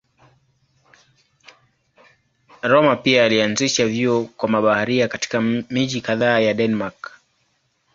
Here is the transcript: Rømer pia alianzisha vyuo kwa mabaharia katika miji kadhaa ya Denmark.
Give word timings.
Rømer 2.61 3.03
pia 3.03 3.25
alianzisha 3.25 3.87
vyuo 3.87 4.23
kwa 4.25 4.49
mabaharia 4.49 5.07
katika 5.07 5.41
miji 5.41 6.01
kadhaa 6.01 6.39
ya 6.39 6.53
Denmark. 6.53 7.11